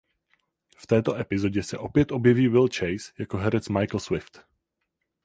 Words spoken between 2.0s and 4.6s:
objeví Will Chase jako herec Michael Swift.